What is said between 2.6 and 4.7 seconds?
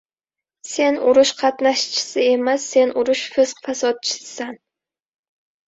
Sen— urush fisq-fasodchisisan!